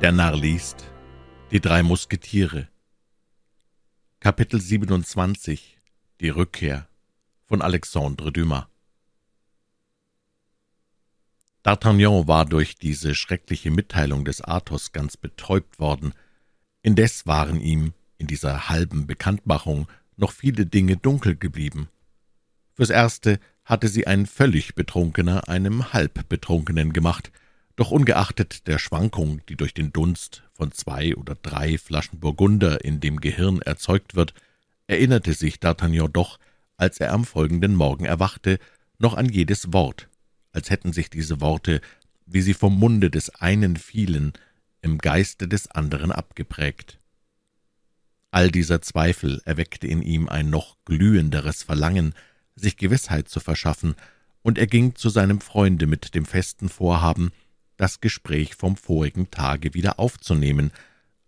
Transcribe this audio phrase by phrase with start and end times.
[0.00, 0.90] Der Narr liest
[1.52, 2.68] Die drei Musketiere
[4.18, 5.78] Kapitel 27
[6.20, 6.88] Die Rückkehr
[7.44, 8.66] von Alexandre Dumas
[11.62, 16.12] D'Artagnan war durch diese schreckliche Mitteilung des Athos ganz betäubt worden.
[16.82, 19.86] Indes waren ihm in dieser halben Bekanntmachung
[20.16, 21.88] noch viele Dinge dunkel geblieben.
[22.74, 27.30] Fürs Erste hatte sie ein völlig Betrunkener einem Halbbetrunkenen gemacht,
[27.76, 33.00] doch ungeachtet der Schwankung, die durch den Dunst von zwei oder drei Flaschen Burgunder in
[33.00, 34.34] dem Gehirn erzeugt wird,
[34.86, 36.38] erinnerte sich D'Artagnan doch,
[36.76, 38.58] als er am folgenden Morgen erwachte,
[38.98, 40.08] noch an jedes Wort,
[40.52, 41.80] als hätten sich diese Worte,
[42.26, 44.32] wie sie vom Munde des einen fielen,
[44.80, 46.98] im Geiste des anderen abgeprägt.
[48.30, 52.14] All dieser Zweifel erweckte in ihm ein noch glühenderes Verlangen,
[52.54, 53.94] sich Gewissheit zu verschaffen,
[54.42, 57.32] und er ging zu seinem Freunde mit dem festen Vorhaben,
[57.76, 60.72] das Gespräch vom vorigen Tage wieder aufzunehmen,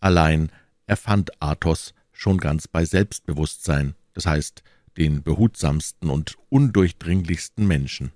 [0.01, 0.51] allein
[0.87, 4.63] er fand Athos schon ganz bei Selbstbewusstsein, das heißt
[4.97, 8.13] den behutsamsten und undurchdringlichsten Menschen.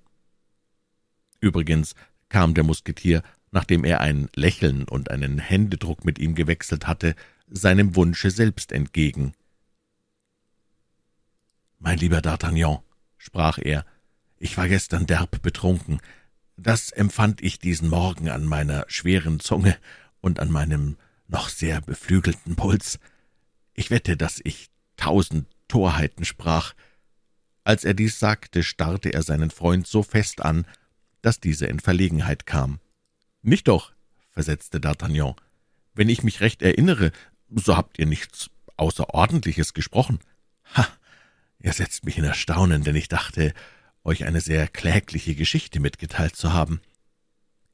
[1.41, 1.95] Übrigens
[2.29, 7.15] kam der Musketier, nachdem er ein Lächeln und einen Händedruck mit ihm gewechselt hatte,
[7.49, 9.35] seinem Wunsche selbst entgegen.
[11.79, 12.81] »Mein lieber D'Artagnan«,
[13.19, 13.85] sprach er,
[14.39, 16.01] »ich war gestern derb betrunken.
[16.63, 19.79] Das empfand ich diesen Morgen an meiner schweren Zunge
[20.21, 22.99] und an meinem noch sehr beflügelten Puls.
[23.73, 26.75] Ich wette, dass ich tausend Torheiten sprach.
[27.65, 30.67] Als er dies sagte, starrte er seinen Freund so fest an,
[31.23, 32.79] dass dieser in Verlegenheit kam.
[33.41, 33.93] »Nicht doch«,
[34.29, 35.37] versetzte D'Artagnan.
[35.95, 37.11] »Wenn ich mich recht erinnere,
[37.49, 40.19] so habt ihr nichts Außerordentliches gesprochen.«
[40.75, 40.87] »Ha,
[41.59, 43.55] ihr setzt mich in Erstaunen, denn ich dachte,
[44.05, 46.81] euch eine sehr klägliche Geschichte mitgeteilt zu haben.«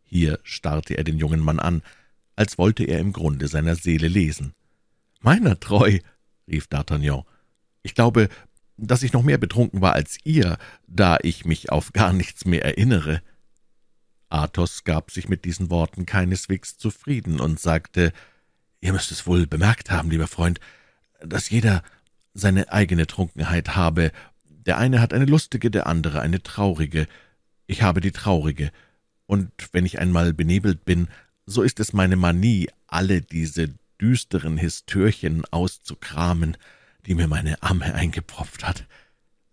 [0.05, 1.83] Hier starrte er den jungen Mann an,
[2.37, 4.55] als wollte er im Grunde seiner Seele lesen.
[5.21, 5.99] »Meiner treu«,
[6.47, 7.25] rief D'Artagnan,
[7.83, 8.29] »ich glaube,
[8.77, 12.65] dass ich noch mehr betrunken war als ihr, da ich mich auf gar nichts mehr
[12.65, 13.23] erinnere.«
[14.29, 18.13] Athos gab sich mit diesen Worten keineswegs zufrieden und sagte,
[18.81, 20.61] »Ihr müsst es wohl bemerkt haben, lieber Freund,
[21.21, 21.83] dass jeder
[22.35, 24.13] seine eigene Trunkenheit habe.
[24.67, 27.07] Der eine hat eine lustige, der andere eine traurige.
[27.67, 28.71] Ich habe die traurige.
[29.27, 31.09] Und wenn ich einmal benebelt bin,
[31.47, 36.57] so ist es meine Manie, alle diese düsteren Histörchen auszukramen,
[37.07, 38.87] die mir meine Amme eingepropft hat.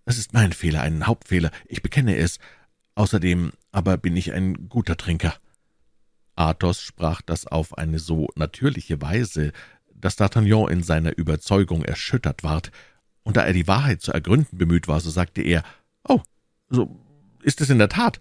[0.06, 2.40] Das ist mein Fehler, ein Hauptfehler, ich bekenne es.
[2.96, 5.36] Außerdem aber bin ich ein guter Trinker.«
[6.36, 9.52] Athos sprach das auf eine so natürliche Weise,
[9.94, 12.72] dass D'Artagnan in seiner Überzeugung erschüttert ward,
[13.24, 15.64] und da er die Wahrheit zu ergründen bemüht war, so sagte er,
[16.08, 16.22] »Oh,
[16.70, 17.00] so
[17.42, 18.20] ist es in der Tat.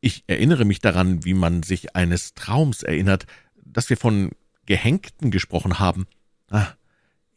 [0.00, 3.26] Ich erinnere mich daran, wie man sich eines Traums erinnert,
[3.64, 4.30] dass wir von
[4.66, 6.06] Gehängten gesprochen haben.«
[6.50, 6.68] »Ah,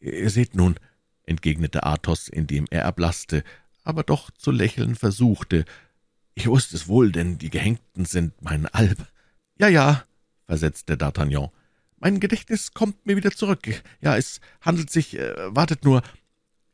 [0.00, 0.76] ihr seht nun«,
[1.24, 3.44] entgegnete Athos, indem er erblaßte,
[3.84, 5.64] aber doch zu lächeln versuchte,
[6.34, 9.06] »ich wusste es wohl, denn die Gehängten sind mein Alb.«
[9.58, 10.04] »Ja, ja«,
[10.46, 11.50] versetzte D'Artagnan,
[11.98, 13.82] »mein Gedächtnis kommt mir wieder zurück.
[14.00, 16.02] Ja, es handelt sich, äh, wartet nur,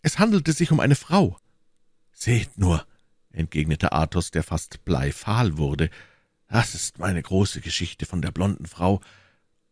[0.09, 1.37] es handelte sich um eine Frau.«
[2.13, 2.87] »Seht nur«,
[3.31, 5.91] entgegnete Athos, der fast bleifahl wurde,
[6.49, 9.03] »das ist meine große Geschichte von der blonden Frau,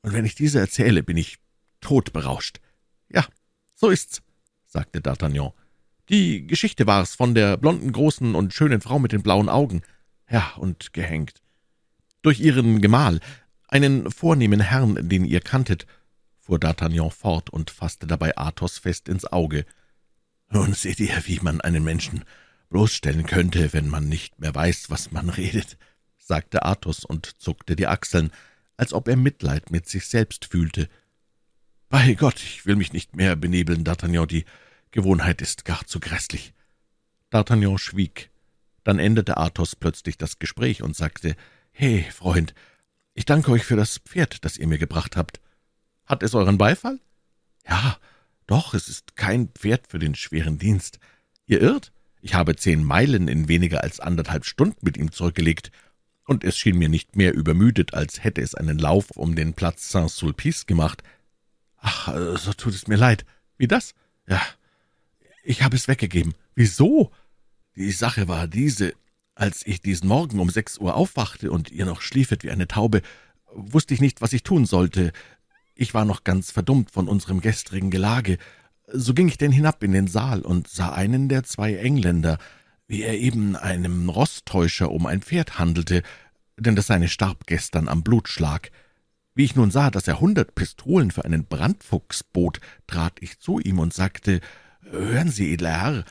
[0.02, 1.38] und wenn ich diese erzähle, bin ich
[1.80, 2.60] todberauscht.«
[3.08, 3.24] »Ja,
[3.74, 4.20] so ist's«,
[4.66, 5.54] sagte D'Artagnan.
[6.10, 9.80] »Die Geschichte war's von der blonden, großen und schönen Frau mit den blauen Augen.
[10.28, 11.40] Ja, und gehängt.
[12.20, 13.20] Durch ihren Gemahl,
[13.68, 15.86] einen vornehmen Herrn, den ihr kanntet«,
[16.38, 19.64] fuhr D'Artagnan fort und fasste dabei Athos fest ins Auge.
[20.48, 22.24] »Nun seht ihr, wie man einen Menschen
[22.68, 25.76] bloßstellen könnte, wenn man nicht mehr weiß, was man redet«,
[26.18, 28.30] sagte Athos und zuckte die Achseln,
[28.76, 30.88] als ob er Mitleid mit sich selbst fühlte.
[31.88, 34.44] »Bei Gott, ich will mich nicht mehr benebeln, D'Artagnan, die
[34.90, 36.52] Gewohnheit ist gar zu grässlich.«
[37.32, 38.30] D'Artagnan schwieg.
[38.84, 41.36] Dann änderte Athos plötzlich das Gespräch und sagte,
[41.72, 42.54] »He, Freund,
[43.14, 45.40] ich danke euch für das Pferd, das ihr mir gebracht habt.
[46.04, 47.00] Hat es euren Beifall?«
[47.68, 47.98] »Ja,
[48.46, 50.98] doch, es ist kein Pferd für den schweren Dienst.
[51.46, 51.92] Ihr irrt?
[52.20, 55.70] Ich habe zehn Meilen in weniger als anderthalb Stunden mit ihm zurückgelegt,
[56.26, 59.90] und es schien mir nicht mehr übermüdet, als hätte es einen Lauf um den Platz
[59.90, 61.02] Saint-Sulpice gemacht.
[61.78, 63.24] Ach, so tut es mir leid.
[63.56, 63.94] Wie das?
[64.26, 64.42] Ja,
[65.44, 66.34] ich habe es weggegeben.
[66.56, 67.12] Wieso?
[67.76, 68.94] Die Sache war diese.
[69.36, 73.02] Als ich diesen Morgen um sechs Uhr aufwachte und ihr noch schliefet wie eine Taube,
[73.52, 75.12] wusste ich nicht, was ich tun sollte.
[75.78, 78.38] Ich war noch ganz verdummt von unserem gestrigen Gelage.
[78.90, 82.38] So ging ich denn hinab in den Saal und sah einen der zwei Engländer,
[82.88, 86.02] wie er eben einem Rosttäuscher um ein Pferd handelte,
[86.56, 88.70] denn das seine starb gestern am Blutschlag.
[89.34, 93.60] Wie ich nun sah, dass er hundert Pistolen für einen Brandfuchs bot, trat ich zu
[93.60, 94.40] ihm und sagte,
[94.80, 96.04] »Hören Sie, edler Herr,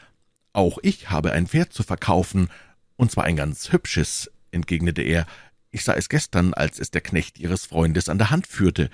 [0.53, 2.49] auch ich habe ein Pferd zu verkaufen,
[2.97, 5.25] und zwar ein ganz hübsches«, entgegnete er.
[5.71, 8.91] »Ich sah es gestern, als es der Knecht Ihres Freundes an der Hand führte.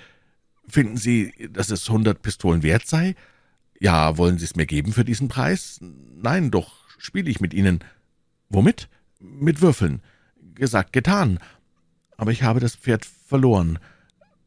[0.68, 3.14] Finden Sie, dass es hundert Pistolen wert sei?
[3.80, 5.78] Ja, wollen Sie es mir geben für diesen Preis?
[5.80, 7.80] Nein, doch spiele ich mit Ihnen.
[8.48, 8.88] Womit?
[9.18, 10.02] Mit Würfeln.
[10.54, 11.38] Gesagt, getan.
[12.16, 13.78] Aber ich habe das Pferd verloren.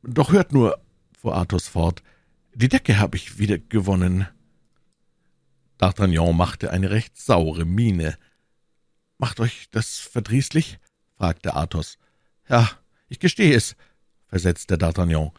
[0.03, 0.79] Doch hört nur,
[1.19, 2.03] fuhr Athos fort,
[2.53, 4.27] die Decke habe ich wieder gewonnen.
[5.79, 8.17] D'Artagnan machte eine recht saure Miene.
[9.17, 10.79] »Macht euch das verdrießlich?«
[11.17, 11.97] fragte Athos.
[12.47, 12.69] »Ja,
[13.09, 13.75] ich gestehe es«,
[14.27, 15.31] versetzte D'Artagnan.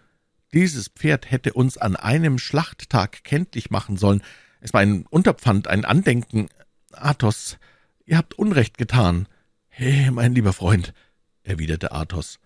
[0.52, 4.22] »Dieses Pferd hätte uns an einem Schlachttag kenntlich machen sollen.
[4.60, 6.48] Es war ein Unterpfand, ein Andenken.
[6.92, 7.58] Athos,
[8.04, 9.28] ihr habt Unrecht getan.«
[9.68, 10.94] »He, mein lieber Freund«,
[11.42, 12.38] erwiderte Athos,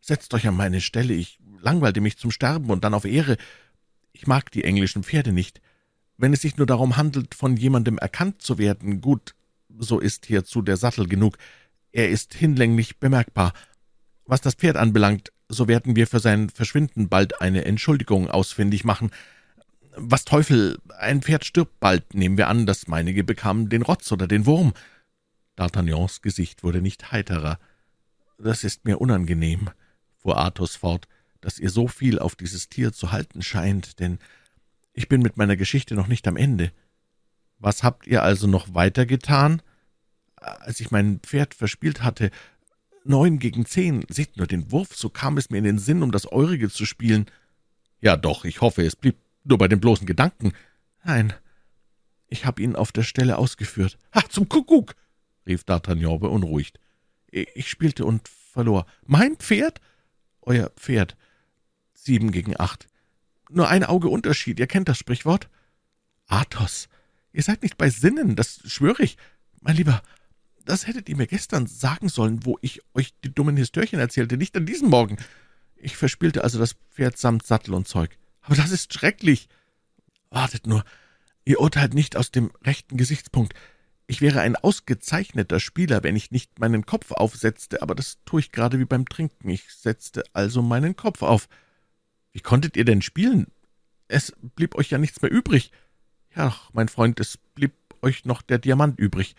[0.00, 3.36] »setzt euch an meine Stelle, ich langweilte mich zum Sterben und dann auf Ehre.
[4.12, 5.60] Ich mag die englischen Pferde nicht.
[6.16, 9.34] Wenn es sich nur darum handelt, von jemandem erkannt zu werden, gut,
[9.78, 11.36] so ist hierzu der Sattel genug.
[11.92, 13.52] Er ist hinlänglich bemerkbar.
[14.24, 19.10] Was das Pferd anbelangt, so werden wir für sein Verschwinden bald eine Entschuldigung ausfindig machen.
[19.96, 24.26] Was Teufel, ein Pferd stirbt bald, nehmen wir an, das meinige bekam den Rotz oder
[24.26, 24.74] den Wurm.
[25.56, 27.58] D'Artagnans Gesicht wurde nicht heiterer.
[28.38, 29.70] Das ist mir unangenehm,
[30.18, 31.08] fuhr Athos fort,
[31.40, 34.18] dass ihr so viel auf dieses Tier zu halten scheint, denn
[34.92, 36.72] ich bin mit meiner Geschichte noch nicht am Ende.
[37.58, 39.62] Was habt ihr also noch weiter getan?
[40.36, 42.30] Als ich mein Pferd verspielt hatte,
[43.08, 46.12] neun gegen zehn, seht nur den Wurf, so kam es mir in den Sinn, um
[46.12, 47.26] das Eurige zu spielen.
[48.00, 50.52] Ja doch, ich hoffe, es blieb nur bei den bloßen Gedanken.
[51.04, 51.32] Nein,
[52.28, 53.98] ich habe ihn auf der Stelle ausgeführt.
[54.14, 54.94] »Ha, zum Kuckuck!«
[55.46, 56.80] rief D'Artagnan beunruhigt.
[57.30, 58.86] »Ich spielte und verlor.
[59.04, 59.80] Mein Pferd?«
[60.42, 61.16] »Euer Pferd.
[61.92, 62.86] Sieben gegen acht.
[63.50, 65.48] Nur ein Auge Unterschied, ihr kennt das Sprichwort.
[66.26, 66.88] Athos,
[67.32, 69.16] ihr seid nicht bei Sinnen, das schwöre ich.
[69.60, 70.02] Mein Lieber,
[70.68, 74.56] das hättet ihr mir gestern sagen sollen, wo ich euch die dummen Histörchen erzählte, nicht
[74.56, 75.16] an diesem Morgen.
[75.76, 78.18] Ich verspielte also das Pferd samt Sattel und Zeug.
[78.42, 79.48] Aber das ist schrecklich.
[80.30, 80.84] Wartet nur,
[81.44, 83.54] ihr urteilt nicht aus dem rechten Gesichtspunkt.
[84.08, 88.52] Ich wäre ein ausgezeichneter Spieler, wenn ich nicht meinen Kopf aufsetzte, aber das tue ich
[88.52, 89.48] gerade wie beim Trinken.
[89.48, 91.48] Ich setzte also meinen Kopf auf.
[92.32, 93.48] Wie konntet ihr denn spielen?
[94.08, 95.72] Es blieb euch ja nichts mehr übrig.
[96.36, 97.72] Ja, mein Freund, es blieb
[98.02, 99.34] euch noch der Diamant übrig,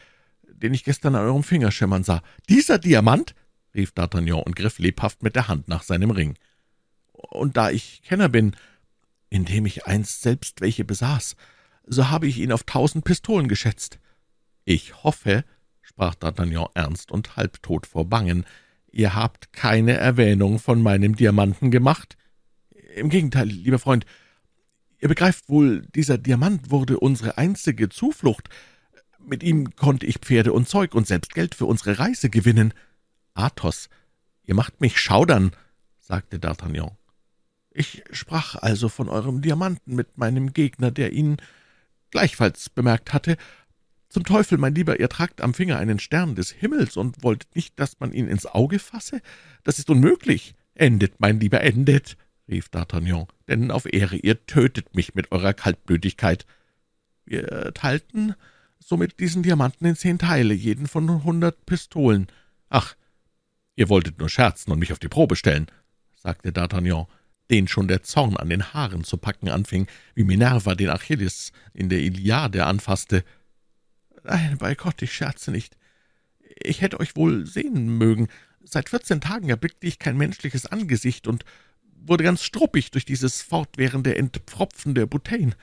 [0.58, 2.22] den ich gestern an eurem Finger schimmern sah.
[2.50, 3.34] Dieser Diamant?
[3.74, 6.36] rief D'Artagnan und griff lebhaft mit der Hand nach seinem Ring.
[7.14, 8.56] Und da ich Kenner bin,
[9.30, 11.36] indem ich einst selbst welche besaß,
[11.86, 14.00] so habe ich ihn auf tausend Pistolen geschätzt.
[14.66, 15.46] Ich hoffe,
[15.82, 18.46] sprach D'Artagnan ernst und halbtot vor Bangen,
[18.92, 22.18] ihr habt keine Erwähnung von meinem Diamanten gemacht?
[22.96, 24.06] Im Gegenteil, lieber Freund,
[25.00, 28.50] ihr begreift wohl, dieser Diamant wurde unsere einzige Zuflucht.
[29.28, 32.74] Mit ihm konnte ich Pferde und Zeug und selbst Geld für unsere Reise gewinnen.
[33.34, 33.90] Athos,
[34.46, 35.52] ihr macht mich schaudern,
[36.00, 36.92] sagte D'Artagnan.
[37.72, 41.36] Ich sprach also von eurem Diamanten mit meinem Gegner, der ihn
[42.10, 43.36] gleichfalls bemerkt hatte.
[44.08, 47.78] Zum Teufel, mein Lieber, ihr tragt am Finger einen Stern des Himmels und wolltet nicht,
[47.82, 49.22] dass man ihn ins Auge fasse?
[49.66, 50.56] Das ist unmöglich.
[50.74, 52.16] Endet, mein Lieber, endet
[52.48, 56.46] rief D'Artagnan, denn auf Ehre, ihr tötet mich mit eurer Kaltblütigkeit.
[57.26, 58.36] Wir teilten
[58.80, 62.28] somit diesen Diamanten in zehn Teile, jeden von hundert Pistolen.
[62.70, 62.96] Ach,
[63.76, 65.68] ihr wolltet nur scherzen und mich auf die Probe stellen,
[66.16, 67.08] sagte D'Artagnan,
[67.50, 71.90] den schon der Zorn an den Haaren zu packen anfing, wie Minerva den Achilles in
[71.90, 73.24] der Iliade anfasste.
[74.24, 75.78] Nein, bei Gott, ich scherze nicht.
[76.62, 78.28] Ich hätte euch wohl sehen mögen.
[78.64, 81.46] Seit vierzehn Tagen erblickte ich kein menschliches Angesicht und
[81.94, 85.56] wurde ganz struppig durch dieses fortwährende Entpfropfen der Bouteillen.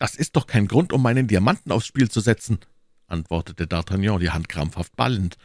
[0.00, 2.58] »Das ist doch kein Grund, um meinen Diamanten aufs Spiel zu setzen«,
[3.06, 5.36] antwortete D'Artagnan, die Hand krampfhaft ballend.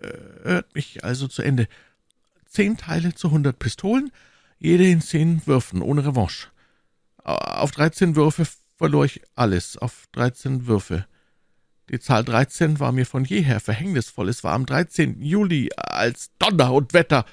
[0.00, 0.08] Äh,
[0.42, 1.68] »Hört mich also zu Ende.
[2.44, 4.10] Zehn Teile zu hundert Pistolen,
[4.58, 6.48] jede in zehn Würfen, ohne Revanche.
[7.18, 8.46] Auf dreizehn Würfe
[8.76, 11.06] verlor ich alles, auf dreizehn Würfe.
[11.88, 14.28] Die Zahl dreizehn war mir von jeher verhängnisvoll.
[14.28, 17.26] Es war am dreizehnten Juli, als Donner und Wetter«,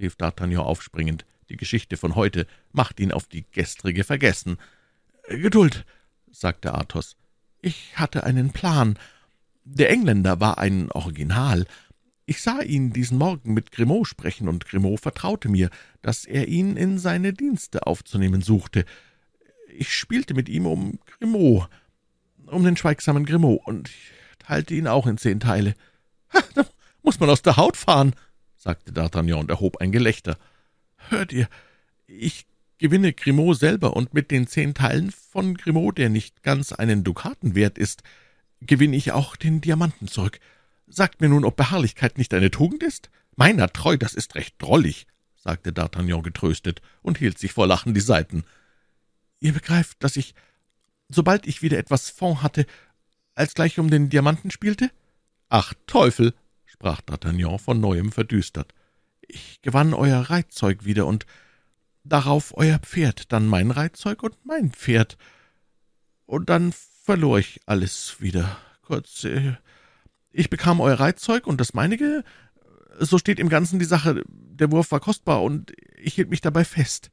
[0.00, 1.24] rief D'Artagnan aufspringend.
[1.48, 4.58] Die Geschichte von heute macht ihn auf die gestrige vergessen.
[5.28, 5.84] Geduld,
[6.32, 7.16] sagte Athos.
[7.60, 8.98] Ich hatte einen Plan.
[9.64, 11.66] Der Engländer war ein Original.
[12.24, 15.70] Ich sah ihn diesen Morgen mit Grimaud sprechen, und Grimaud vertraute mir,
[16.02, 18.84] dass er ihn in seine Dienste aufzunehmen suchte.
[19.76, 21.68] Ich spielte mit ihm um Grimaud,
[22.46, 25.74] um den schweigsamen Grimaud, und ich teilte ihn auch in zehn Teile.
[26.54, 26.66] Da
[27.02, 28.14] muss man aus der Haut fahren,
[28.56, 30.36] sagte D'Artagnan und erhob ein Gelächter.
[31.08, 31.48] Hört ihr,
[32.06, 32.46] Ich
[32.78, 37.54] gewinne Grimaud selber, und mit den zehn Teilen von Grimaud, der nicht ganz einen Dukaten
[37.54, 38.02] wert ist,
[38.60, 40.40] gewinne ich auch den Diamanten zurück.
[40.86, 43.10] Sagt mir nun, ob Beharrlichkeit nicht eine Tugend ist?
[43.36, 45.06] Meiner treu, das ist recht drollig,
[45.36, 48.44] sagte D'Artagnan getröstet und hielt sich vor Lachen die Seiten.
[49.40, 50.34] Ihr begreift, dass ich,
[51.08, 52.66] sobald ich wieder etwas Fond hatte,
[53.34, 54.90] als gleich um den Diamanten spielte?
[55.48, 56.34] Ach, Teufel,
[56.66, 58.74] sprach D'Artagnan von neuem verdüstert.
[59.20, 61.26] Ich gewann euer Reitzeug wieder und
[62.08, 65.16] darauf euer Pferd, dann mein Reitzeug und mein Pferd.
[66.26, 68.58] Und dann verlor ich alles wieder.
[68.82, 69.54] Kurz, äh,
[70.30, 72.24] ich bekam euer Reitzeug und das meinige.
[72.98, 74.22] So steht im Ganzen die Sache.
[74.26, 77.10] Der Wurf war kostbar und ich hielt mich dabei fest.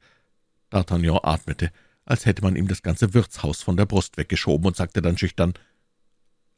[0.70, 1.70] D'Artagnan atmete,
[2.04, 5.54] als hätte man ihm das ganze Wirtshaus von der Brust weggeschoben und sagte dann schüchtern,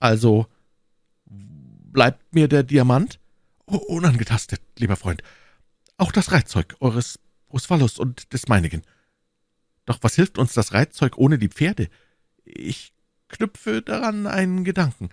[0.00, 0.46] »Also,
[1.26, 3.20] bleibt mir der Diamant?«
[3.66, 5.22] oh, »Unangetastet, lieber Freund.
[5.96, 7.18] Auch das Reitzeug eures
[7.48, 8.82] Brusphallus und des meinigen.
[9.84, 11.88] Doch was hilft uns das Reitzeug ohne die Pferde?
[12.44, 12.92] Ich
[13.28, 15.10] knüpfe daran einen Gedanken.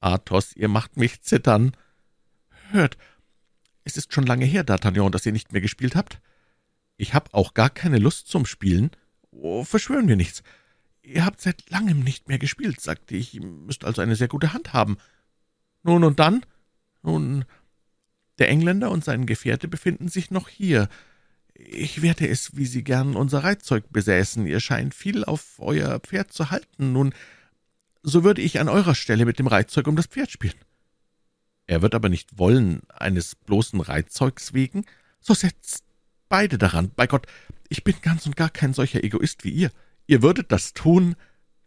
[0.00, 1.72] Athos, ihr macht mich zittern.
[2.70, 2.96] Hört,
[3.84, 6.20] es ist schon lange her, D'Artagnan, dass ihr nicht mehr gespielt habt.
[6.96, 8.90] Ich hab auch gar keine Lust zum Spielen.
[9.30, 10.42] Oh, verschwören wir nichts.
[11.02, 13.34] Ihr habt seit langem nicht mehr gespielt, sagte ich.
[13.34, 14.98] Ihr müsst also eine sehr gute Hand haben.
[15.82, 16.46] Nun und dann?
[17.02, 17.44] Nun,
[18.38, 20.88] der Engländer und sein Gefährte befinden sich noch hier.
[21.64, 24.46] Ich werte es, wie Sie gern unser Reitzeug besäßen.
[24.46, 26.92] Ihr scheint viel auf euer Pferd zu halten.
[26.92, 27.14] Nun,
[28.02, 30.58] so würde ich an eurer Stelle mit dem Reitzeug um das Pferd spielen.
[31.66, 34.84] Er wird aber nicht wollen, eines bloßen Reitzeugs wegen?
[35.20, 35.84] So setzt
[36.28, 36.90] beide daran.
[36.96, 37.26] Bei Gott,
[37.68, 39.70] ich bin ganz und gar kein solcher Egoist wie ihr.
[40.06, 41.14] Ihr würdet das tun?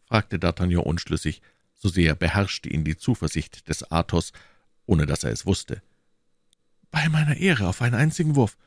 [0.05, 1.41] fragte D'Artagnan unschlüssig.
[1.73, 4.33] So sehr beherrschte ihn die Zuversicht des Athos,
[4.85, 5.81] ohne dass er es wusste.
[6.91, 8.57] Bei meiner Ehre auf einen einzigen Wurf.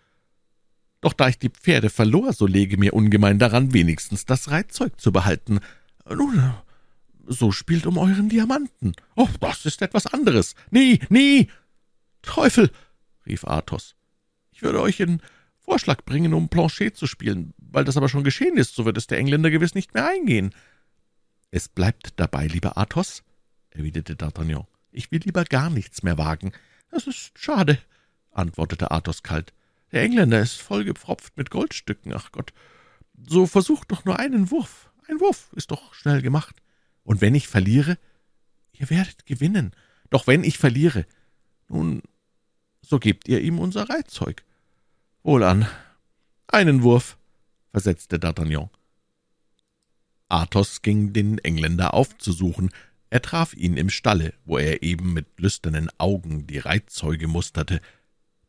[1.01, 5.13] Doch da ich die Pferde verlor, so lege mir ungemein daran, wenigstens das Reitzeug zu
[5.13, 5.61] behalten.
[6.09, 6.55] Nun,
[7.27, 8.95] so spielt um euren Diamanten.
[9.15, 10.55] Oh, das ist etwas anderes.
[10.71, 11.49] Nie, nie!
[12.23, 12.71] Teufel!
[13.27, 13.95] rief Athos.
[14.51, 15.21] Ich würde euch in
[15.59, 17.55] Vorschlag bringen, um Planchet zu spielen.
[17.59, 20.55] Weil das aber schon geschehen ist, so wird es der Engländer gewiss nicht mehr eingehen.
[21.51, 23.23] Es bleibt dabei, lieber Athos,
[23.71, 24.67] erwiderte D'Artagnan.
[24.91, 26.53] Ich will lieber gar nichts mehr wagen.
[26.91, 27.79] Das ist schade,
[28.33, 29.53] antwortete Athos kalt.
[29.93, 32.53] Der Engländer ist vollgepfropft mit Goldstücken, ach Gott.
[33.27, 34.91] So versucht doch nur einen Wurf.
[35.09, 36.57] Ein Wurf ist doch schnell gemacht.
[37.03, 37.99] Und wenn ich verliere?
[38.73, 39.73] Ihr werdet gewinnen.
[40.11, 41.07] Doch wenn ich verliere,
[41.69, 42.03] nun,
[42.83, 44.45] so gebt ihr ihm unser Reitzeug.
[45.23, 45.67] Wohlan.
[46.47, 47.19] Einen Wurf,
[47.71, 48.71] versetzte D'Artagnan.
[50.29, 52.71] Athos ging den Engländer aufzusuchen.
[53.11, 57.81] Er traf ihn im Stalle, wo er eben mit lüsternen Augen die Reitzeuge musterte.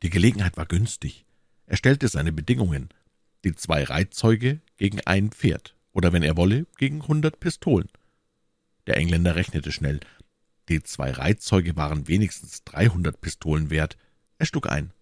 [0.04, 1.26] Die Gelegenheit war günstig.
[1.70, 2.90] Er stellte seine Bedingungen.
[3.44, 7.88] Die zwei Reitzeuge gegen ein Pferd, oder wenn er wolle, gegen hundert Pistolen.
[8.88, 10.00] Der Engländer rechnete schnell.
[10.68, 13.98] Die zwei Reitzeuge waren wenigstens dreihundert Pistolen wert.
[14.40, 14.94] Er schlug ein.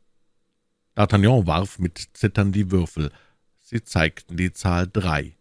[0.97, 3.13] D'Artagnan warf mit Zittern die Würfel.
[3.61, 5.37] Sie zeigten die Zahl drei.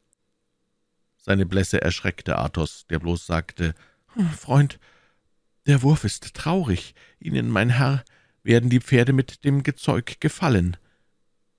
[1.16, 3.74] Seine Blässe erschreckte Athos, der bloß sagte,
[4.14, 4.78] hm, »Freund,
[5.66, 6.94] der Wurf ist traurig.
[7.18, 8.04] Ihnen, mein Herr,
[8.44, 10.76] werden die Pferde mit dem Gezeug gefallen.«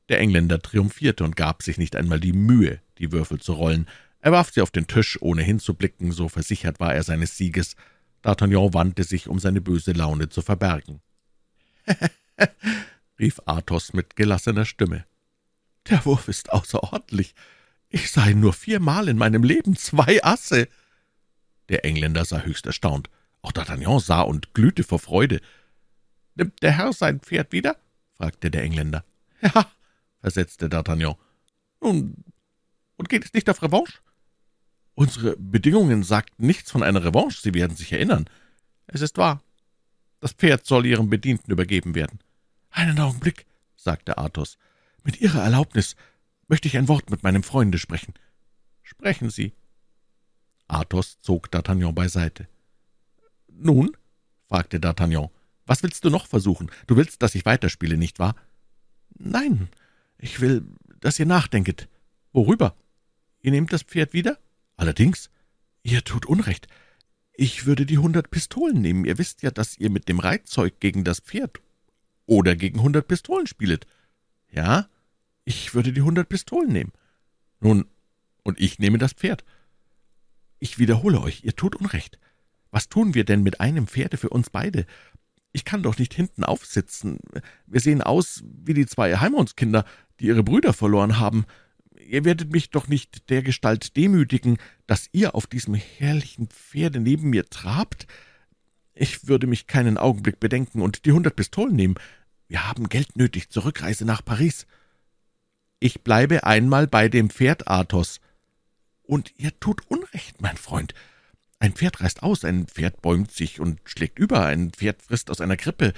[0.09, 3.87] Der Engländer triumphierte und gab sich nicht einmal die Mühe, die Würfel zu rollen.
[4.21, 7.75] Er warf sie auf den Tisch, ohne hinzublicken, so versichert war er seines Sieges.
[8.23, 11.01] D'Artagnan wandte sich, um seine böse Laune zu verbergen.
[13.19, 15.05] rief Athos mit gelassener Stimme.
[15.89, 17.35] »Der Wurf ist außerordentlich.
[17.89, 20.67] Ich sah ihn nur viermal in meinem Leben, zwei Asse!«
[21.69, 23.09] Der Engländer sah höchst erstaunt.
[23.41, 25.41] Auch D'Artagnan sah und glühte vor Freude.
[26.35, 27.77] »Nimmt der Herr sein Pferd wieder?«
[28.13, 29.05] fragte der Engländer.
[29.41, 29.71] »Ja«,
[30.21, 31.15] versetzte D'Artagnan.
[31.81, 32.23] »Nun,
[32.97, 33.99] und geht es nicht auf Revanche?«
[34.95, 38.25] Unsere Bedingungen sagten nichts von einer Revanche, Sie werden sich erinnern.
[38.87, 39.43] Es ist wahr.
[40.19, 42.19] Das Pferd soll Ihrem Bedienten übergeben werden.
[42.71, 43.45] Einen Augenblick,
[43.75, 44.57] sagte Athos.
[45.03, 45.95] Mit Ihrer Erlaubnis
[46.47, 48.15] möchte ich ein Wort mit meinem Freunde sprechen.
[48.81, 49.53] Sprechen Sie.
[50.67, 52.47] Athos zog D'Artagnan beiseite.
[53.47, 53.95] Nun?
[54.47, 55.29] fragte D'Artagnan.
[55.65, 56.71] Was willst du noch versuchen?
[56.87, 58.35] Du willst, dass ich weiterspiele, nicht wahr?
[59.19, 59.69] Nein,
[60.17, 60.65] ich will,
[60.99, 61.87] dass ihr nachdenket.
[62.33, 62.75] Worüber?
[63.41, 64.37] Ihr nehmt das Pferd wieder?
[64.75, 65.29] Allerdings,
[65.83, 66.67] ihr tut Unrecht.
[67.33, 69.05] Ich würde die hundert Pistolen nehmen.
[69.05, 71.61] Ihr wisst ja, dass ihr mit dem Reitzeug gegen das Pferd
[72.25, 73.85] oder gegen hundert Pistolen spielet.
[74.51, 74.89] Ja,
[75.45, 76.91] ich würde die hundert Pistolen nehmen.
[77.59, 77.85] Nun,
[78.43, 79.43] und ich nehme das Pferd.
[80.59, 82.19] Ich wiederhole euch, ihr tut Unrecht.
[82.71, 84.85] Was tun wir denn mit einem Pferde für uns beide?
[85.57, 87.17] Ich kann doch nicht hinten aufsitzen.
[87.65, 89.85] Wir sehen aus wie die zwei Heimondskinder,
[90.19, 91.47] die ihre Brüder verloren haben.
[92.07, 97.49] Ihr werdet mich doch nicht dergestalt demütigen, dass ihr auf diesem herrlichen Pferde neben mir
[97.49, 98.05] trabt?
[98.93, 101.95] Ich würde mich keinen Augenblick bedenken und die hundert Pistolen nehmen.
[102.47, 104.67] Wir haben Geld nötig zur Rückreise nach Paris.
[105.79, 108.21] Ich bleibe einmal bei dem Pferd, Athos.
[109.01, 110.93] Und ihr tut Unrecht, mein Freund.
[111.59, 115.41] Ein Pferd reißt aus, ein Pferd bäumt sich und schlägt über, ein Pferd frisst aus
[115.41, 115.93] einer Krippe,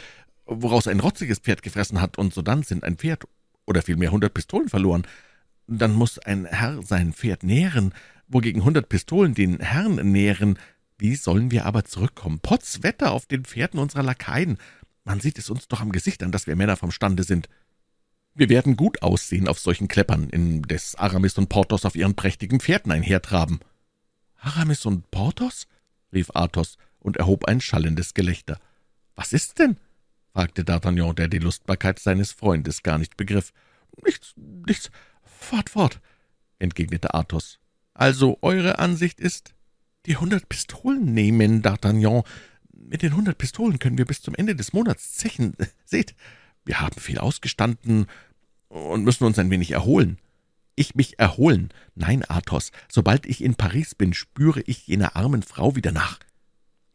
[0.46, 3.25] woraus ein rotziges Pferd gefressen hat, und sodann sind ein Pferd
[3.66, 5.06] oder vielmehr hundert Pistolen verloren.
[5.68, 7.94] Dann muss ein Herr sein Pferd nähren,
[8.28, 10.58] wogegen hundert Pistolen den Herrn nähren.
[10.98, 12.39] Wie sollen wir aber zurückkommen?
[12.39, 14.58] Potz Wetter auf den Pferden unserer Lakaien.
[15.04, 17.50] Man sieht es uns doch am Gesicht an, dass wir Männer vom Stande sind.
[18.34, 22.92] Wir werden gut aussehen auf solchen Kleppern, indes Aramis und Porthos auf ihren prächtigen Pferden
[22.92, 23.60] einhertraben.
[24.39, 25.67] »Aramis und Porthos?«
[26.13, 28.60] rief Athos und erhob ein schallendes Gelächter.
[29.15, 29.77] »Was ist denn?«
[30.34, 33.51] fragte D'Artagnan, der die Lustbarkeit seines Freundes gar nicht begriff.
[34.03, 34.91] »Nichts, nichts,
[35.24, 36.00] fort, fort«,
[36.60, 37.60] entgegnete Athos.
[37.93, 39.53] »Also eure Ansicht ist,
[40.05, 42.24] die hundert Pistolen nehmen, D'Artagnan.
[42.72, 45.55] Mit den hundert Pistolen können wir bis zum Ende des Monats zechen.
[45.86, 46.15] Seht,
[46.63, 48.08] wir haben viel ausgestanden
[48.69, 50.17] und müssen uns ein wenig erholen.«
[50.79, 51.69] Ich mich erholen.
[51.95, 56.19] Nein, Athos, sobald ich in Paris bin, spüre ich jener armen Frau wieder nach.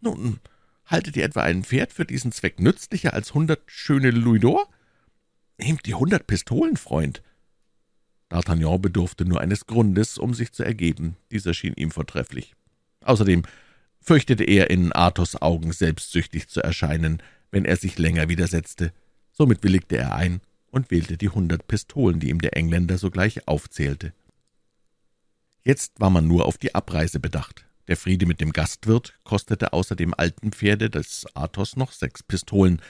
[0.01, 0.41] Nun,
[0.87, 4.67] haltet ihr etwa ein Pferd für diesen Zweck nützlicher als hundert schöne Louis d'Or?
[5.59, 7.23] Nehmt die hundert Pistolen, Freund.
[8.31, 11.17] D'Artagnan bedurfte nur eines Grundes, um sich zu ergeben.
[11.31, 12.55] Dieser schien ihm vortrefflich.
[13.03, 13.43] Außerdem
[14.01, 18.93] fürchtete er, in Athos Augen selbstsüchtig zu erscheinen, wenn er sich länger widersetzte.
[19.31, 20.41] Somit willigte er ein
[20.75, 24.13] und wählte die hundert Pistolen, die ihm der Engländer sogleich aufzählte.
[25.63, 27.65] Jetzt war man nur auf die Abreise bedacht.
[27.87, 32.83] Der Friede mit dem Gastwirt kostete außer dem alten Pferde des Athos noch sechs Pistolen.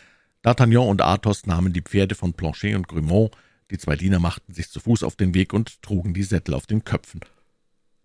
[0.42, 3.32] D'Artagnan und Athos nahmen die Pferde von Planchet und Grimaud,
[3.70, 6.66] die zwei Diener machten sich zu Fuß auf den Weg und trugen die Sättel auf
[6.66, 7.20] den Köpfen.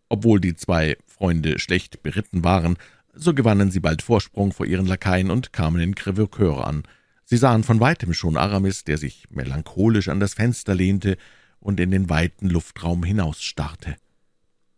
[0.10, 2.78] Obwohl die zwei Freunde schlecht beritten waren,
[3.14, 6.84] so gewannen sie bald Vorsprung vor ihren Lakaien und kamen in Crevecoeur an–
[7.30, 11.16] Sie sahen von weitem schon Aramis, der sich melancholisch an das Fenster lehnte
[11.60, 13.98] und in den weiten Luftraum hinausstarrte.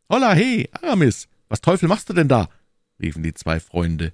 [0.10, 2.50] »Holla, he, Aramis, was Teufel machst du denn da?«
[3.02, 4.12] riefen die zwei Freunde.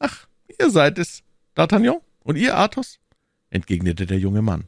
[0.00, 0.26] »Ach,
[0.58, 1.22] ihr seid es,
[1.54, 2.98] D'Artagnan, und ihr, Athos?«
[3.50, 4.64] entgegnete der junge Mann.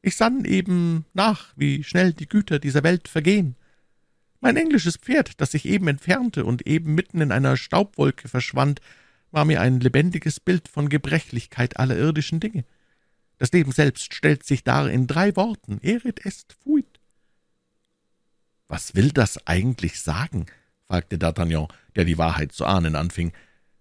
[0.00, 3.56] »Ich sann eben nach, wie schnell die Güter dieser Welt vergehen.
[4.40, 8.80] Mein englisches Pferd, das sich eben entfernte und eben mitten in einer Staubwolke verschwand,
[9.30, 12.64] war mir ein lebendiges Bild von Gebrechlichkeit aller irdischen Dinge.
[13.38, 17.00] Das Leben selbst stellt sich dar in drei Worten, erit est fuit.
[18.68, 20.46] »Was will das eigentlich sagen?«
[20.86, 23.32] fragte D'Artagnan, der die Wahrheit zu ahnen anfing.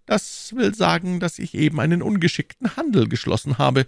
[0.06, 3.86] »Das will sagen, dass ich eben einen ungeschickten Handel geschlossen habe.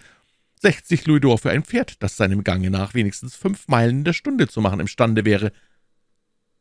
[0.56, 4.14] Sechzig Louis d'Or für ein Pferd, das seinem Gange nach wenigstens fünf Meilen in der
[4.14, 5.52] Stunde zu machen imstande wäre.«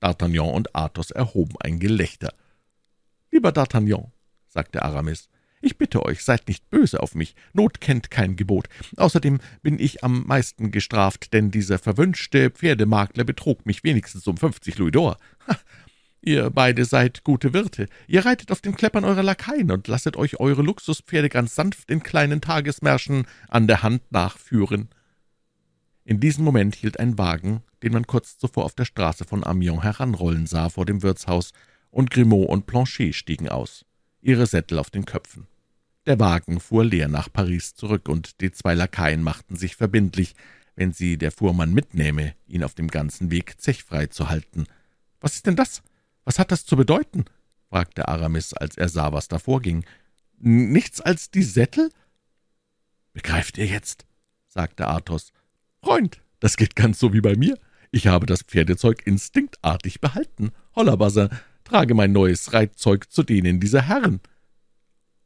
[0.00, 2.32] D'Artagnan und Athos erhoben ein Gelächter.
[3.30, 4.10] »Lieber D'Artagnan«,
[4.50, 5.28] sagte Aramis.
[5.62, 7.34] »Ich bitte euch, seid nicht böse auf mich.
[7.52, 8.68] Not kennt kein Gebot.
[8.96, 14.78] Außerdem bin ich am meisten gestraft, denn dieser verwünschte Pferdemakler betrug mich wenigstens um fünfzig
[14.78, 15.16] Louis d'Or.
[16.22, 17.88] Ihr beide seid gute Wirte.
[18.06, 22.02] Ihr reitet auf den Kleppern eurer Lakaien und lasset euch eure Luxuspferde ganz sanft in
[22.02, 24.88] kleinen Tagesmärschen an der Hand nachführen.«
[26.04, 29.82] In diesem Moment hielt ein Wagen, den man kurz zuvor auf der Straße von Amiens
[29.82, 31.52] heranrollen sah, vor dem Wirtshaus,
[31.90, 33.84] und Grimaud und Planchet stiegen aus
[34.22, 35.46] ihre Sättel auf den Köpfen.
[36.06, 40.34] Der Wagen fuhr leer nach Paris zurück, und die zwei Lakaien machten sich verbindlich,
[40.76, 44.64] wenn sie der Fuhrmann mitnähme, ihn auf dem ganzen Weg zechfrei zu halten.
[45.20, 45.82] »Was ist denn das?
[46.24, 47.24] Was hat das zu bedeuten?«
[47.68, 49.84] fragte Aramis, als er sah, was da vorging.
[50.38, 51.90] »Nichts als die Sättel?«
[53.12, 54.06] »Begreift ihr jetzt?«
[54.48, 55.32] sagte Athos.
[55.82, 57.58] »Freund, das geht ganz so wie bei mir.
[57.90, 60.52] Ich habe das Pferdezeug instinktartig behalten.
[60.74, 61.28] Hollabasser,
[61.70, 64.20] trage mein neues Reitzeug zu denen dieser Herren.«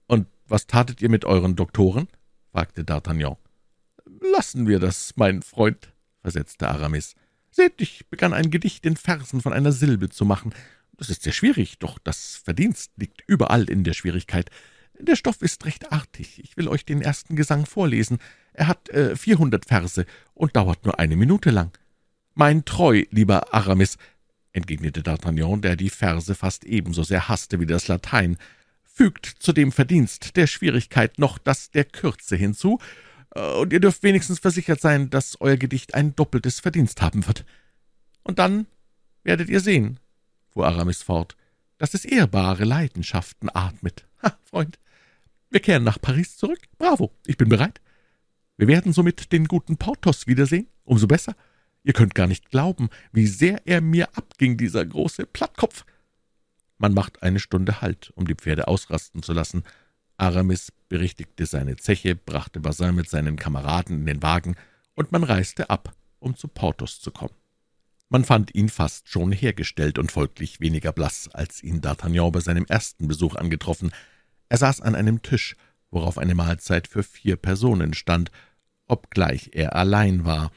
[0.06, 2.06] »Und was tatet ihr mit euren Doktoren?«
[2.52, 3.38] fragte D'Artagnan.
[4.20, 7.14] »Lassen wir das, mein Freund«, versetzte Aramis.
[7.50, 10.52] »Seht, ich begann ein Gedicht in Versen von einer Silbe zu machen.
[10.98, 14.50] Das ist sehr schwierig, doch das Verdienst liegt überall in der Schwierigkeit.
[14.98, 16.40] Der Stoff ist recht artig.
[16.44, 18.18] Ich will euch den ersten Gesang vorlesen.
[18.52, 20.04] Er hat äh, vierhundert Verse
[20.34, 21.72] und dauert nur eine Minute lang.
[22.34, 23.96] Mein treu, lieber Aramis,
[24.54, 28.38] entgegnete D'Artagnan, der die Verse fast ebenso sehr hasste wie das Latein,
[28.82, 32.78] fügt zu dem Verdienst der Schwierigkeit noch das der Kürze hinzu,
[33.34, 37.44] äh, und ihr dürft wenigstens versichert sein, dass euer Gedicht ein doppeltes Verdienst haben wird.
[38.22, 38.66] Und dann
[39.22, 39.98] werdet ihr sehen,
[40.50, 41.36] fuhr Aramis fort,
[41.78, 44.06] dass es ehrbare Leidenschaften atmet.
[44.22, 44.78] Ha, Freund,
[45.50, 46.60] wir kehren nach Paris zurück.
[46.78, 47.80] Bravo, ich bin bereit.
[48.56, 50.68] Wir werden somit den guten Porthos wiedersehen.
[50.84, 51.34] Umso besser.
[51.84, 55.84] Ihr könnt gar nicht glauben, wie sehr er mir abging, dieser große Plattkopf.
[56.78, 59.64] Man macht eine Stunde Halt, um die Pferde ausrasten zu lassen.
[60.16, 64.56] Aramis berichtigte seine Zeche, brachte Bazin mit seinen Kameraden in den Wagen,
[64.94, 67.34] und man reiste ab, um zu Porthos zu kommen.
[68.08, 72.64] Man fand ihn fast schon hergestellt und folglich weniger blass, als ihn D'Artagnan bei seinem
[72.66, 73.92] ersten Besuch angetroffen.
[74.48, 75.56] Er saß an einem Tisch,
[75.90, 78.30] worauf eine Mahlzeit für vier Personen stand,
[78.86, 80.52] obgleich er allein war.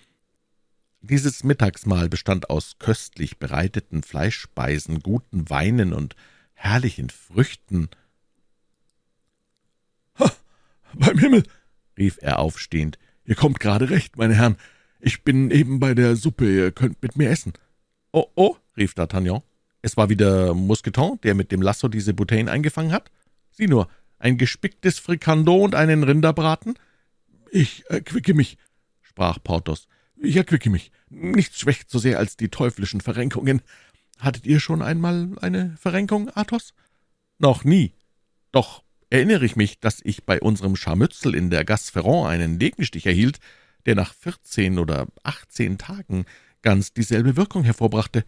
[1.01, 6.15] Dieses Mittagsmahl bestand aus köstlich bereiteten Fleischspeisen, guten Weinen und
[6.53, 7.89] herrlichen Früchten.
[10.19, 10.31] »Ha,
[10.93, 11.43] beim Himmel«,
[11.97, 14.57] rief er aufstehend, »ihr kommt gerade recht, meine Herren.
[14.99, 17.53] Ich bin eben bei der Suppe, ihr könnt mit mir essen.«
[18.12, 19.43] »Oh, oh«, rief D'Artagnan,
[19.83, 23.12] »es war wieder Mousqueton, der mit dem Lasso diese Bouteillen eingefangen hat?
[23.51, 26.73] Sieh nur, ein gespicktes Frikandot und einen Rinderbraten?«
[27.51, 28.57] »Ich erquicke mich«,
[29.03, 29.88] sprach Porthos,
[30.21, 30.91] »ich erquicke mich.
[31.10, 33.62] Nichts schwächt so sehr als die teuflischen Verrenkungen.
[34.19, 36.73] Hattet ihr schon einmal eine Verrenkung, Athos?«
[37.38, 37.93] »Noch nie.
[38.51, 43.06] Doch erinnere ich mich, dass ich bei unserem Scharmützel in der Gasse Ferrand einen Degenstich
[43.06, 43.39] erhielt,
[43.86, 46.25] der nach vierzehn oder achtzehn Tagen
[46.62, 48.25] ganz dieselbe Wirkung hervorbrachte.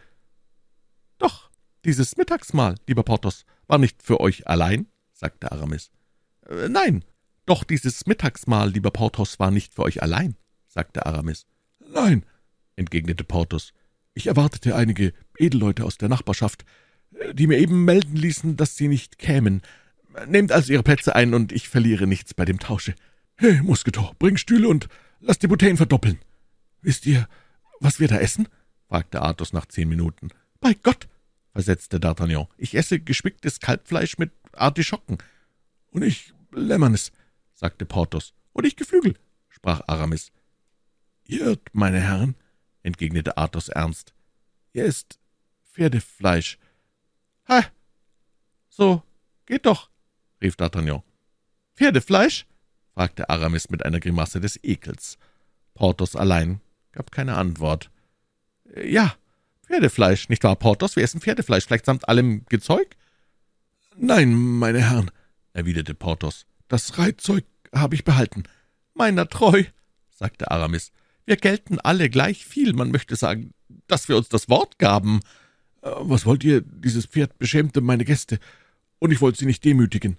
[1.18, 1.50] Doch
[1.86, 5.92] dieses Mittagsmahl, lieber Porthos, war nicht für euch allein, sagte Aramis.
[6.48, 7.04] Äh, nein,
[7.46, 11.46] doch dieses Mittagsmahl, lieber Porthos, war nicht für euch allein, sagte Aramis.
[11.92, 12.26] Nein,
[12.76, 13.74] entgegnete Porthos,
[14.14, 16.66] ich erwartete einige Edelleute aus der Nachbarschaft,
[17.34, 19.62] die mir eben melden ließen, dass sie nicht kämen.
[20.28, 22.96] Nehmt also Ihre Plätze ein, und ich verliere nichts bei dem Tausche.
[23.36, 24.90] Hey, Musketor, bring Stühle und
[25.22, 26.20] Lass die Bouteillen verdoppeln.
[26.82, 27.28] Wisst ihr,
[27.80, 28.48] was wir da essen?
[28.88, 30.30] fragte Athos nach zehn Minuten.
[30.62, 31.08] Bei Gott,
[31.52, 35.18] versetzte D'Artagnan, ich esse gespicktes Kalbfleisch mit Artischocken.
[35.92, 37.12] Und ich Lämmernes,
[37.54, 38.34] sagte Porthos.
[38.54, 39.16] Und ich Geflügel,
[39.50, 40.32] sprach Aramis.
[41.30, 42.36] Irrt, meine Herren,
[42.82, 44.14] entgegnete Athos ernst.
[44.74, 45.20] Ihr esst
[45.72, 46.58] Pferdefleisch.
[47.48, 47.66] Ha!
[48.68, 49.04] So,
[49.46, 49.90] geht doch,
[50.42, 51.04] rief D'Artagnan.
[51.76, 52.48] Pferdefleisch?
[52.94, 55.18] fragte Aramis mit einer Grimasse des Ekels.
[55.76, 56.62] Porthos allein
[56.92, 57.92] gab keine Antwort.
[58.84, 59.16] »Ja,
[59.66, 60.96] Pferdefleisch, nicht wahr, Porthos?
[60.96, 62.98] Wir essen Pferdefleisch, vielleicht samt allem Gezeug?«
[63.96, 65.12] »Nein, meine Herren«,
[65.54, 68.44] erwiderte Porthos, »das Reitzeug habe ich behalten.«
[68.96, 69.64] »Meiner treu«,
[70.10, 70.92] sagte Aramis,
[71.30, 73.54] »wir gelten alle gleich viel, man möchte sagen,
[73.86, 75.20] dass wir uns das Wort gaben.«
[75.84, 76.62] äh, »Was wollt ihr?
[76.62, 78.40] Dieses Pferd beschämte meine Gäste,
[78.98, 80.18] und ich wollte sie nicht demütigen.«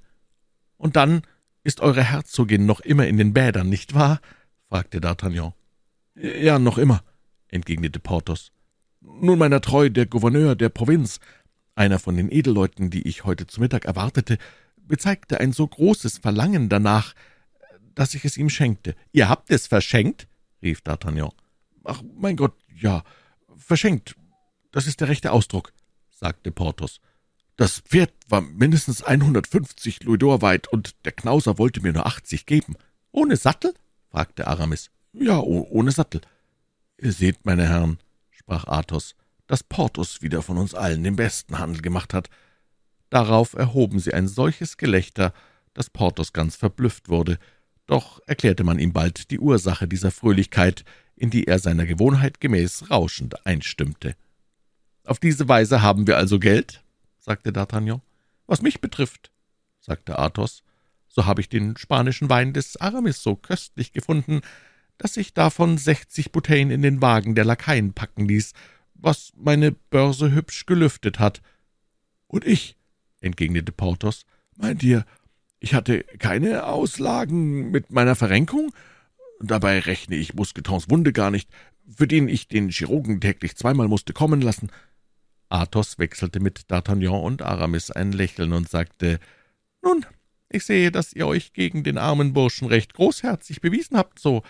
[0.76, 1.22] »Und dann
[1.64, 4.20] ist eure Herzogin noch immer in den Bädern, nicht wahr?«
[4.68, 5.52] fragte D'Artagnan.
[6.14, 7.02] »Ja, noch immer«,
[7.48, 8.52] entgegnete Porthos.
[9.00, 11.18] »Nun, meiner Treu, der Gouverneur der Provinz,
[11.74, 14.38] einer von den Edelleuten, die ich heute zu Mittag erwartete,
[14.76, 17.14] bezeigte ein so großes Verlangen danach,
[17.96, 20.28] dass ich es ihm schenkte.« »Ihr habt es verschenkt?«
[20.62, 21.32] Rief D'Artagnan.
[21.84, 23.02] »Ach, mein Gott, ja,
[23.56, 24.16] verschenkt,
[24.72, 25.72] das ist der rechte Ausdruck«,
[26.10, 27.00] sagte Porthos.
[27.56, 32.74] Das Pferd war mindestens 150 Louisdor weit, und der Knauser wollte mir nur 80 geben.
[33.12, 33.74] »Ohne Sattel?«
[34.10, 34.90] fragte Aramis.
[35.12, 36.20] »Ja, ohne Sattel.«
[36.98, 37.98] »Ihr seht, meine Herren«,
[38.30, 39.14] sprach Athos,
[39.46, 42.30] »dass Porthos wieder von uns allen den besten Handel gemacht hat.«
[43.10, 45.34] Darauf erhoben sie ein solches Gelächter,
[45.74, 47.38] dass Porthos ganz verblüfft wurde,
[47.90, 50.84] doch erklärte man ihm bald die Ursache dieser Fröhlichkeit,
[51.16, 54.14] in die er seiner Gewohnheit gemäß rauschend einstimmte.
[55.04, 56.84] »Auf diese Weise haben wir also Geld?«
[57.18, 58.00] sagte D'Artagnan.
[58.46, 59.32] »Was mich betrifft«,
[59.80, 60.62] sagte Athos,
[61.08, 64.40] »so habe ich den spanischen Wein des Aramis so köstlich gefunden,
[64.96, 68.52] dass ich davon sechzig Bouteillen in den Wagen der Lakaien packen ließ,
[68.94, 71.42] was meine Börse hübsch gelüftet hat.«
[72.28, 72.76] »Und ich«,
[73.20, 74.26] entgegnete Porthos,
[74.56, 75.04] »meint ihr,
[75.60, 78.72] ich hatte keine Auslagen mit meiner Verrenkung?
[79.40, 81.48] Dabei rechne ich Mousquetons Wunde gar nicht,
[81.94, 84.70] für den ich den Chirurgen täglich zweimal musste kommen lassen.«
[85.48, 89.18] Athos wechselte mit D'Artagnan und Aramis ein Lächeln und sagte,
[89.82, 90.06] »Nun,
[90.48, 94.42] ich sehe, dass ihr euch gegen den armen Burschen recht großherzig bewiesen habt, so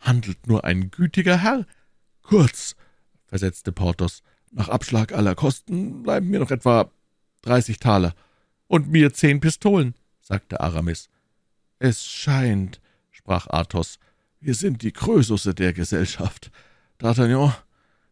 [0.00, 1.66] handelt nur ein gütiger Herr.«
[2.22, 2.76] »Kurz«,
[3.26, 6.90] versetzte Porthos, »nach Abschlag aller Kosten bleiben mir noch etwa
[7.42, 8.14] dreißig Taler.«
[8.66, 11.10] »Und mir zehn Pistolen«, sagte Aramis.
[11.78, 13.98] »Es scheint«, sprach Athos,
[14.40, 16.50] »wir sind die Krösusse der Gesellschaft.
[16.98, 17.54] D'Artagnan,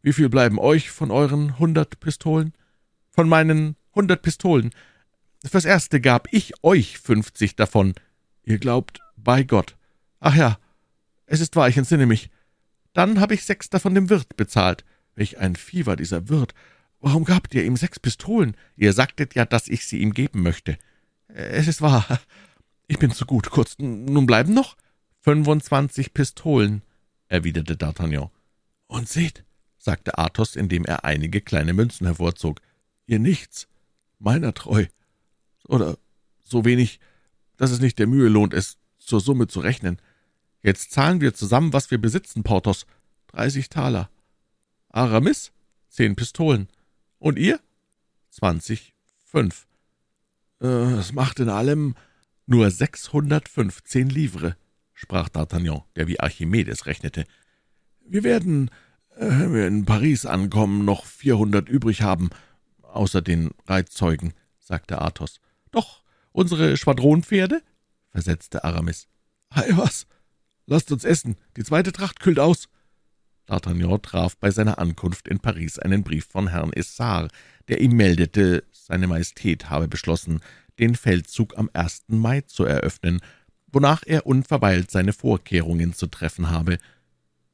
[0.03, 2.53] wie viel bleiben euch von euren hundert Pistolen?
[3.11, 4.71] Von meinen hundert Pistolen.
[5.45, 7.95] Fürs Erste gab ich euch fünfzig davon.
[8.45, 9.77] Ihr glaubt, bei Gott.
[10.21, 10.59] Ach ja,
[11.27, 12.31] es ist wahr, ich entsinne mich.
[12.93, 14.85] Dann habe ich sechs davon dem Wirt bezahlt.
[15.15, 16.55] Welch ein war dieser Wirt.
[17.01, 18.57] Warum gabt ihr ihm sechs Pistolen?
[18.77, 20.79] Ihr sagtet ja, dass ich sie ihm geben möchte.
[21.35, 22.21] Es ist wahr.
[22.87, 23.51] Ich bin zu gut.
[23.51, 24.77] Kurz, nun bleiben noch?
[25.21, 26.83] Fünfundzwanzig Pistolen,
[27.29, 28.31] erwiderte D'Artagnan.
[28.87, 29.45] Und seht,
[29.79, 32.61] sagte Athos, indem er einige kleine Münzen hervorzog.
[33.07, 33.67] »Ihr nichts,
[34.19, 34.87] meiner treu,
[35.67, 35.97] oder
[36.43, 37.01] so wenig,
[37.57, 40.01] dass es nicht der Mühe lohnt, es zur Summe zu rechnen.
[40.63, 42.87] Jetzt zahlen wir zusammen, was wir besitzen, Porthos.
[43.29, 44.11] Dreißig Taler.
[44.89, 45.53] Aramis?
[45.89, 46.69] Zehn Pistolen.
[47.19, 47.61] Und ihr?
[48.31, 48.95] Zwanzig.
[49.25, 49.67] Fünf.
[50.63, 51.97] Äh, es macht in allem
[52.47, 54.57] nur sechshundertfünfzehn Livre,
[54.95, 57.25] sprach D'Artagnan, der wie Archimedes rechnete.
[58.07, 58.71] Wir werden,
[59.17, 62.31] äh, wenn wir in Paris ankommen, noch vierhundert übrig haben,
[62.83, 65.41] außer den Reitzeugen, sagte Athos.
[65.71, 67.63] Doch, unsere Schwadronpferde?
[68.11, 69.09] versetzte Aramis.
[69.49, 70.07] Ei was,
[70.67, 72.69] lasst uns essen, die zweite Tracht kühlt aus.
[73.53, 77.31] D'Artagnan traf bei seiner Ankunft in Paris einen Brief von Herrn Essart,
[77.69, 80.41] der ihm meldete, seine Majestät habe beschlossen,
[80.79, 82.05] den Feldzug am 1.
[82.09, 83.21] Mai zu eröffnen,
[83.71, 86.79] wonach er unverweilt seine Vorkehrungen zu treffen habe.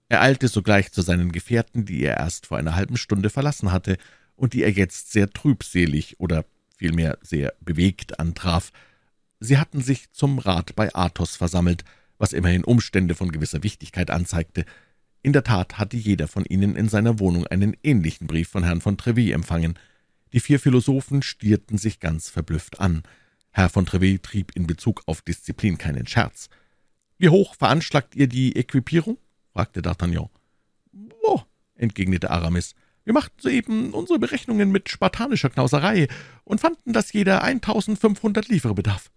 [0.09, 3.99] Er eilte sogleich zu seinen Gefährten, die er erst vor einer halben Stunde verlassen hatte
[4.37, 6.45] und die er jetzt sehr trübselig oder
[6.77, 8.71] vielmehr sehr bewegt antraf.
[9.41, 11.83] Sie hatten sich zum Rat bei Athos versammelt,
[12.19, 14.65] was immerhin Umstände von gewisser Wichtigkeit anzeigte.
[15.23, 18.81] In der Tat hatte jeder von ihnen in seiner Wohnung einen ähnlichen Brief von Herrn
[18.81, 19.79] von Treville empfangen.
[20.33, 23.03] Die vier Philosophen stierten sich ganz verblüfft an.
[23.51, 26.49] Herr von Treville trieb in Bezug auf Disziplin keinen Scherz.
[27.19, 29.19] »Wie hoch veranschlagt ihr die Equipierung?«
[29.53, 30.29] fragte D'Artagnan.
[31.23, 31.41] »Oh«,
[31.75, 36.07] entgegnete Aramis, »wir machten soeben unsere Berechnungen mit spartanischer Knauserei
[36.45, 39.11] und fanden, dass jeder 1500 Livre bedarf.«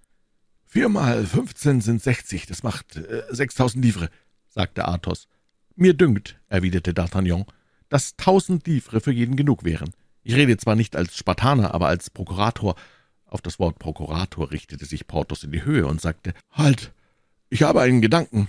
[0.65, 4.09] »Viermal fünfzehn sind sechzig, das macht äh, sechstausend Livre«,
[4.47, 5.27] sagte Athos.
[5.75, 7.45] »Mir dünkt«, erwiderte D'Artagnan,
[7.89, 9.91] »dass tausend Livre für jeden genug wären.
[10.23, 12.75] Ich rede zwar nicht als Spartaner, aber als Prokurator.«
[13.25, 16.93] Auf das Wort Prokurator richtete sich Porthos in die Höhe und sagte, »Halt,
[17.49, 18.47] ich habe einen Gedanken.«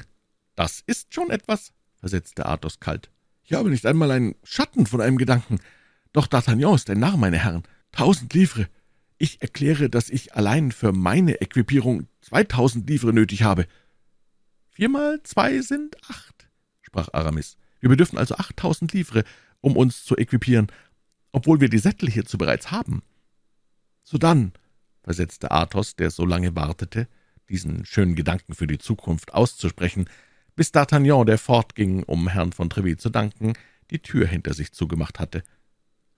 [0.57, 3.11] »Das ist schon etwas«, versetzte Athos kalt.
[3.45, 5.61] »Ich habe nicht einmal einen Schatten von einem Gedanken.
[6.13, 7.63] Doch D'Artagnan ist ein Narr, meine Herren.
[7.93, 8.69] Tausend Livre.
[9.19, 13.67] Ich erkläre, dass ich allein für meine Equipierung zweitausend Livre nötig habe.«
[14.71, 16.42] »Viermal zwei sind acht«,
[16.93, 17.57] sprach Aramis.
[17.81, 19.25] »Wir bedürfen also achttausend Livre,
[19.61, 20.67] um uns zu equipieren,
[21.33, 23.03] obwohl wir die Sättel hierzu bereits haben.«
[24.03, 24.53] »Sodann«,
[25.03, 27.09] versetzte Athos, der so lange wartete,
[27.49, 30.05] diesen schönen Gedanken für die Zukunft auszusprechen,
[30.55, 33.55] bis D'Artagnan, der fortging, um Herrn von Treville zu danken,
[33.91, 35.43] die Tür hinter sich zugemacht hatte.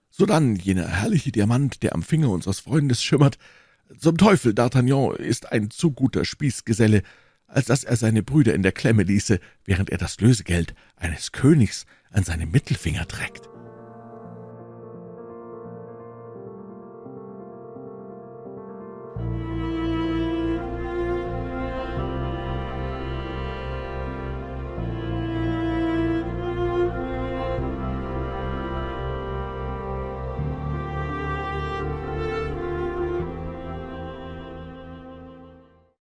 [0.09, 3.37] »Sodann jener herrliche Diamant, der am Finger unseres Freundes schimmert.
[3.97, 7.01] Zum Teufel, D'Artagnan ist ein zu guter Spießgeselle,
[7.55, 11.85] als dass er seine Brüder in der Klemme ließe, während er das Lösegeld eines Königs
[12.11, 13.54] an seinem Mittelfinger trägt.«